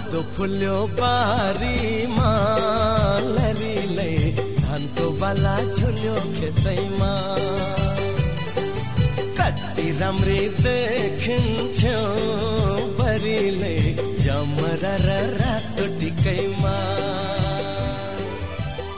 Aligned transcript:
फुल्यो 0.00 0.20
फुल्यो 0.36 0.76
बारीमा 0.98 2.30
लरीले 3.36 4.12
धानको 4.60 5.10
बाला 5.20 5.56
झुल्यो 5.76 6.14
खेतैमा। 6.36 7.12
कति 9.38 9.86
राम्री 10.00 10.40
देखिन्थ्यो 10.64 12.00
बरीले 12.98 13.76
जमरा 14.24 14.94
रातो 15.38 15.84
टिकैमा। 16.00 16.59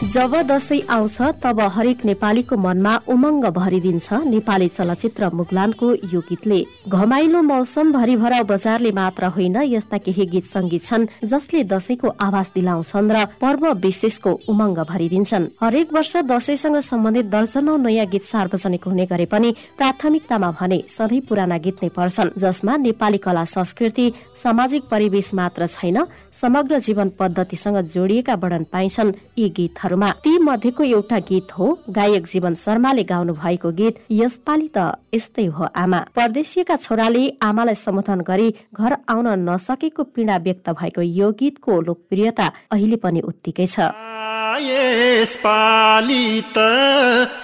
जब 0.03 0.35
दशैं 0.43 0.81
आउँछ 0.91 1.21
तब 1.43 1.61
हरेक 1.73 2.05
नेपालीको 2.05 2.57
मनमा 2.57 2.95
उमङ्ग 3.09 3.45
भरिदिन्छ 3.49 4.13
नेपाली 4.25 4.69
चलचित्र 4.69 5.29
मुगलानको 5.31 5.91
यो 6.13 6.21
गीतले। 6.21 6.59
घमाइलो 6.89 7.43
मौसम 7.43 7.93
भरिभरा 7.93 8.43
बजारले 8.43 8.91
मात्र 8.93 9.25
होइन 9.27 9.57
यस्ता 9.65 9.99
केही 9.99 10.27
गीत 10.27 10.47
संगीत 10.47 10.85
छन् 10.85 11.07
जसले 11.25 11.63
दशैंको 11.65 12.09
आभास 12.21 12.51
दिलाउँछन् 12.55 13.11
र 13.13 13.25
पर्व 13.41 13.67
विशेषको 13.79 14.33
उमङ्ग 14.49 14.79
भरिदिन्छन्। 14.91 15.47
हरेक 15.63 15.93
वर्ष 15.95 16.17
दशैंसँग 16.27 16.77
सम्बन्धित 16.83 17.27
दर्जनौ 17.29 17.77
नयाँ 17.79 18.07
गीत 18.07 18.25
सार्वजनिक 18.25 18.85
हुने 18.85 19.07
गरे 19.07 19.27
पनि 19.31 19.55
प्राथमिकतामा 19.79 20.51
भने 20.61 20.83
सधैँ 20.89 21.21
पुराना 21.29 21.59
गीत 21.63 21.83
नै 21.83 21.89
पर्छन् 21.95 22.35
जसमा 22.39 22.77
नेपाली 22.83 23.19
कला 23.19 23.45
संस्कृति 23.55 24.13
सामाजिक 24.43 24.83
परिवेश 24.91 25.33
मात्र 25.35 25.67
छैन 25.69 26.05
समग्र 26.43 26.79
जीवन 26.81 27.09
पद्धतिसँग 27.19 27.81
जोडिएका 27.95 28.35
वर्णन 28.35 28.65
पाइन्छन् 28.73 29.17
यी 29.39 29.49
गीतहरूमा 29.93 30.11
ती 30.25 30.39
मध्येको 30.39 30.83
एउटा 30.85 31.19
गीत 31.29 31.53
हो। 31.53 31.67
गायक 31.91 32.25
जीवन 32.27 32.55
शर्माले 32.57 33.05
गाउनु 33.05 33.33
भएको 33.37 33.71
गीत 33.77 33.95
यसपालि 34.11 34.69
त 34.73 34.79
यस्तै 35.13 35.47
हो 35.53 35.65
आमा। 35.77 36.01
परदेशीका 36.17 36.77
छोराले 36.77 37.23
आमालाई 37.43 37.77
सम्बोधन 37.77 38.21
गरी 38.25 38.49
घर 38.73 38.93
आउन 39.05 39.29
नसकेको 39.49 40.03
पीडा 40.17 40.37
व्यक्त 40.41 40.67
भएको 40.73 41.03
यो 41.03 41.29
गीतको 41.37 41.73
लोकप्रियता 41.85 42.47
अहिले 42.73 42.97
पनि 42.97 43.21
उत्तिकै 43.21 43.67
छ। 43.69 43.93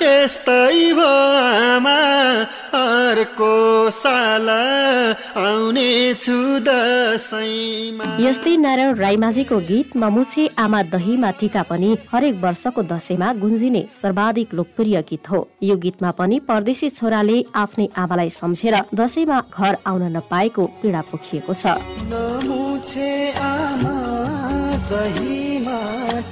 यस्तै 0.01 0.93
अर्को 2.73 3.53
साल 3.93 4.49
यस्तै 8.21 8.55
नारायण 8.57 8.95
राईमाझीको 8.95 9.59
गीत 9.69 9.97
ममुछे 9.97 10.45
आमा 10.59 10.81
दहीमा 10.95 11.31
टिका 11.41 11.63
पनि 11.63 11.91
हरेक 12.13 12.35
वर्षको 12.43 12.83
दशैंमा 12.83 13.29
गुन्जिने 13.33 13.83
सर्वाधिक 14.03 14.49
लोकप्रिय 14.55 14.97
गीत 15.11 15.25
हो। 15.31 15.39
यो 15.63 15.77
गीतमा 15.77 16.11
पनि 16.11 16.37
परदेशी 16.49 16.89
छोराले 16.91 17.39
आफ्नै 17.55 17.87
आमालाई 17.97 18.31
सम्झेर 18.31 18.75
दशैंमा 18.95 19.39
घर 19.55 19.75
आउन 19.87 20.03
नपाएको 20.17 20.63
पीडा 20.83 21.01
पोखिएको 21.11 21.53
छ। 21.55 21.63
दहीमा 24.91 25.81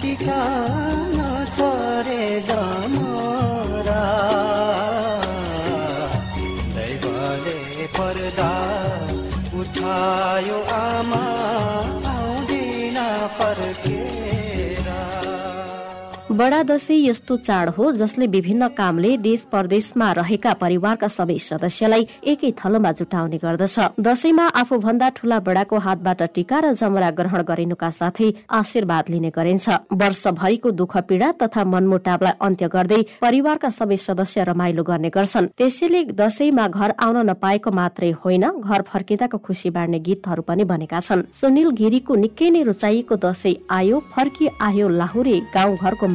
टिका 0.02 0.40
उठायो 9.85 10.59
आमा 10.75 11.23
आउँदिन 12.13 12.97
फर्केरा 13.37 14.24
बडा 16.36 16.62
दशैं 16.62 16.96
यस्तो 16.96 17.36
चाड 17.38 17.68
हो 17.68 17.90
जसले 17.92 18.26
विभिन्न 18.26 18.66
कामले 18.76 19.16
देश 19.18 19.42
परदेशमा 19.52 20.10
रहेका 20.12 20.52
परिवारका 20.54 21.08
सबै 21.08 21.36
सदस्यलाई 21.40 22.02
एकै 22.28 22.50
थलोमा 22.58 22.90
जुटाउने 22.92 23.38
गर्दछ। 23.38 23.76
दशैंमा 24.06 24.46
आफूभन्दा 24.60 25.08
ठूला 25.16 25.38
बडाको 25.40 25.78
हातबाट 25.86 26.22
टिका 26.34 26.58
र 26.60 26.72
जमरा 26.74 27.10
ग्रहण 27.18 27.42
गरिनुका 27.42 27.90
साथै 27.90 28.28
आशीर्वाद 28.52 29.04
लिने 29.08 29.30
गरिन्छ 29.32 29.68
वर्षभरिको 29.96 30.70
दुःख 30.80 30.96
पीडा 31.08 31.30
तथा 31.40 31.64
मनमुटावलाई 31.64 32.36
अन्त्य 32.46 32.68
गर्दै 32.68 33.00
परिवारका 33.24 33.70
सबै 33.70 33.96
सदस्य 33.98 34.44
रमाइलो 34.44 34.84
गर्ने 34.84 35.10
गर्छन्। 35.16 35.48
त्यसैले 35.56 36.04
दशैंमा 36.20 36.68
घर 36.68 36.94
आउन 37.00 37.18
नपाएको 37.30 37.70
मात्रै 37.80 38.10
होइन 38.26 38.44
घर 38.60 38.82
फर्किँदाको 38.92 39.38
खुसी 39.40 39.70
बाँड्ने 39.70 40.00
गीतहरू 40.10 40.42
पनि 40.44 40.68
बनेका 40.68 41.00
छन्। 41.00 41.26
सुनिल 41.40 41.70
गिरीको 41.80 42.14
निकै 42.26 42.50
नै 42.50 42.62
रुचाइएको 42.68 43.16
दशैं 43.24 43.56
आयो 43.78 44.04
फर्की 44.12 44.52
आयो 44.68 44.88
लाहुरे 45.00 45.40
गाउँ 45.56 45.76
घरको 45.78 46.14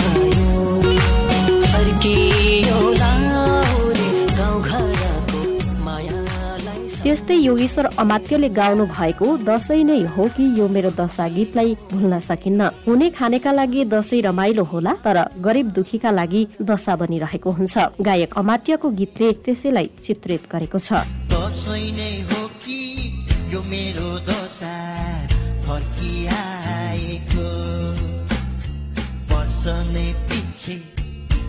त्यस्तै 7.31 7.47
योगेश्वर 7.47 7.85
अमात्यले 8.03 8.49
गाउनु 8.51 8.85
भएको 8.91 9.27
दशैं 9.47 9.83
नै 9.87 10.03
हो 10.15 10.23
कि 10.35 10.43
यो 10.59 10.65
मेरो 10.67 10.91
दशा 10.99 11.25
गीतलाई 11.31 11.69
भुल्न 11.87 12.19
सकिन्न। 12.19 12.61
हुने 12.83 13.07
खानेका 13.15 13.51
लागि 13.55 13.81
दशैं 13.87 14.21
रमाइलो 14.27 14.63
होला 14.67 14.93
तर 14.99 15.17
गरिब 15.39 15.67
दुखीका 15.71 16.11
लागि 16.11 16.41
दशा 16.59 16.93
बनिरहेको 16.99 17.49
हुन्छ। 17.57 17.75
गायक 18.03 18.31
अमात्यको 18.35 18.87
गीतले 18.99 19.27
त्यसैलाई 19.47 19.87
चित्रित 20.03 20.43
गरेको 20.51 20.77
छ। 20.77 20.89
दसैँ 21.31 21.87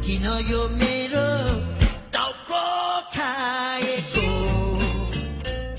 किन 0.03 0.27
यो 0.51 0.61
मेरो 0.73 1.22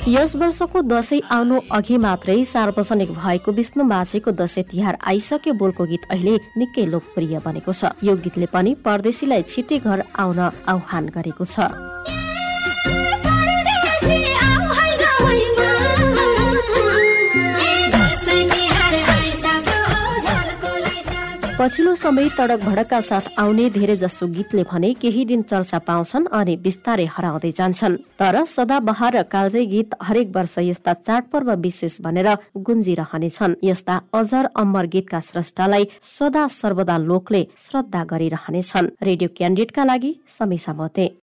यस 0.08 0.36
वर्षको 0.36 0.82
दशैं 0.84 1.20
आउनु 1.32 1.60
अघि 1.72 1.98
मात्रै 1.98 2.44
सार्वजनिक 2.46 3.12
भएको 3.14 3.52
विष्णु 3.52 3.84
माझीको 3.84 4.32
दशैं 4.36 4.64
तिहार 4.72 4.98
आइसक्यो 5.08 5.54
बोलको 5.56 5.86
गीत 5.86 6.04
अहिले 6.12 6.36
निकै 6.58 6.86
लोकप्रिय 6.86 7.40
बनेको 7.40 7.72
छ। 7.72 7.96
यो 8.04 8.16
गीतले 8.20 8.52
पनि 8.52 8.76
परदेशीलाई 8.84 9.42
छिट्टै 9.48 9.80
घर 9.80 10.04
आउन 10.20 10.40
आह्वान 10.68 11.08
गरेको 11.16 11.46
छ। 11.48 11.72
पछिल्लो 21.64 21.94
समय 21.96 22.28
तडक 22.38 22.60
भडकका 22.60 23.00
साथ 23.00 23.40
आउने 23.40 23.70
धेरै 23.70 23.96
जसो 23.96 24.28
गीतले 24.28 24.64
भने 24.72 24.92
केही 24.94 25.24
दिन 25.26 25.42
चर्चा 25.42 25.80
पाउँछन् 25.80 26.26
अनि 26.36 26.56
बिस्तारै 26.60 27.06
हराउँदै 27.16 27.52
जान्छन्। 27.52 27.96
तर 28.20 28.44
सदाबहार 28.46 29.16
र 29.16 29.24
कालजै 29.32 29.64
गीत 29.66 29.96
हरेक 30.04 30.36
वर्ष 30.36 30.58
यस्ता 30.60 30.94
चाडपर्व 31.08 31.54
विशेष 31.64 31.98
भनेर 32.04 32.28
गुन्जिरहनेछन्। 32.68 33.56
यस्ता 33.64 33.96
अजर 34.12 34.52
अमर 34.60 34.86
गीतका 34.92 35.20
स्रष्टालाई 35.20 35.88
सदा 36.04 36.48
सर्वदा 36.52 36.98
लोकले 37.00 37.48
श्रद्धा 37.58 38.04
गरिरहनेछन्। 38.12 38.92
रेडियो 39.02 39.30
क्यान्डिडेटका 39.38 39.84
लागि 39.84 40.16
समीसा 40.40 40.74
मते। 40.74 41.14